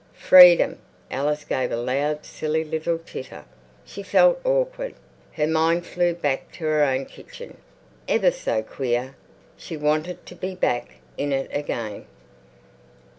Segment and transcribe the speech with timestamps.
[0.17, 0.79] Freedom!
[1.11, 3.45] Alice gave a loud, silly little titter.
[3.85, 4.95] She felt awkward.
[5.33, 7.57] Her mind flew back to her own kitching.
[8.07, 9.15] Ever so queer!
[9.57, 12.07] She wanted to be back in it again.